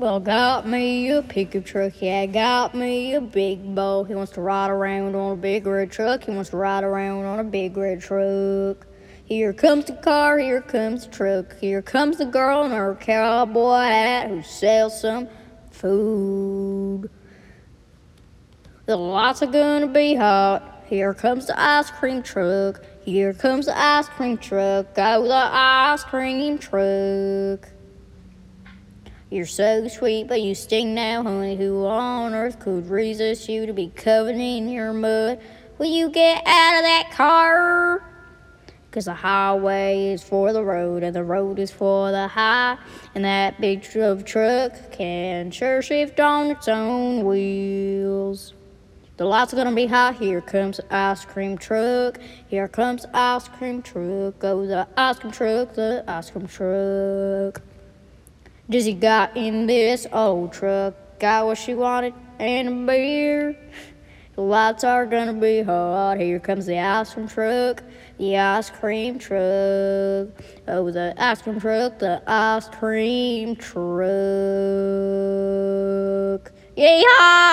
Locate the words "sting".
30.56-30.92